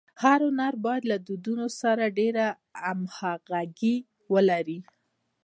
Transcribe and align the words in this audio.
هر 0.23 0.39
هنر 0.49 0.73
باید 0.85 1.03
له 1.11 1.17
دودونو 1.27 1.65
سره 1.81 2.03
ډېره 2.19 2.45
همږغي 2.81 3.95
ولري. 4.33 4.79